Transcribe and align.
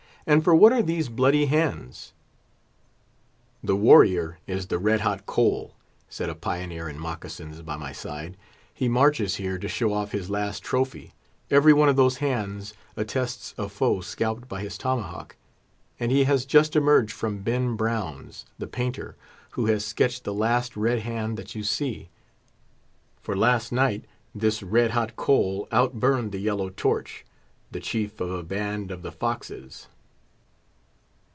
and 0.27 0.43
for 0.43 0.53
what 0.53 0.71
are 0.71 0.83
these 0.83 1.09
bloody 1.09 1.47
hands?" 1.47 2.13
"That 3.63 3.75
warrior 3.75 4.37
is 4.45 4.67
the 4.67 4.77
Red 4.77 5.01
Hot 5.01 5.25
Coal," 5.25 5.73
said 6.09 6.29
a 6.29 6.35
pioneer 6.35 6.87
in 6.87 6.99
moccasins, 6.99 7.59
by 7.63 7.75
my 7.75 7.91
side. 7.91 8.37
"He 8.71 8.87
marches 8.87 9.37
here 9.37 9.57
to 9.57 9.67
show 9.67 9.91
off 9.91 10.11
his 10.11 10.29
last 10.29 10.61
trophy; 10.61 11.15
every 11.49 11.73
one 11.73 11.89
of 11.89 11.95
those 11.95 12.17
hands 12.17 12.75
attests 12.95 13.55
a 13.57 13.67
foe 13.67 14.01
scalped 14.01 14.47
by 14.47 14.61
his 14.61 14.77
tomahawk; 14.77 15.37
and 15.99 16.11
he 16.11 16.25
has 16.25 16.45
just 16.45 16.75
emerged 16.75 17.13
from 17.13 17.39
Ben 17.41 17.75
Brown's, 17.75 18.45
the 18.59 18.67
painter, 18.67 19.15
who 19.53 19.65
has 19.65 19.83
sketched 19.83 20.23
the 20.23 20.35
last 20.35 20.77
red 20.77 20.99
hand 20.99 21.35
that 21.35 21.55
you 21.55 21.63
see; 21.63 22.09
for 23.23 23.35
last 23.35 23.71
night 23.71 24.05
this 24.35 24.61
Red 24.61 24.91
Hot 24.91 25.15
Coal 25.15 25.67
outburned 25.71 26.29
the 26.31 26.37
Yellow 26.37 26.69
Torch, 26.69 27.25
the 27.71 27.79
chief 27.79 28.21
of 28.21 28.29
a 28.29 28.43
band 28.43 28.91
of 28.91 29.01
the 29.01 29.11
Foxes." 29.11 29.87